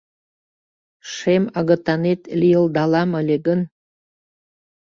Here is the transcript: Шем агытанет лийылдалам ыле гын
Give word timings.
Шем 1.13 1.43
агытанет 1.59 2.21
лийылдалам 2.39 3.09
ыле 3.19 3.37
гын 3.45 3.59